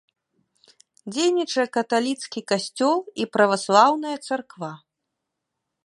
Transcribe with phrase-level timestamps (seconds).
[1.15, 4.71] Дзейнічае каталіцкі касцёл і праваслаўная царква.